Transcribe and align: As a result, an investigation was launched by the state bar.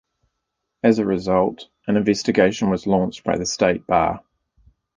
As 0.81 0.97
a 0.97 1.05
result, 1.05 1.67
an 1.85 1.95
investigation 1.95 2.71
was 2.71 2.87
launched 2.87 3.23
by 3.23 3.37
the 3.37 3.45
state 3.45 3.85
bar. 3.85 4.23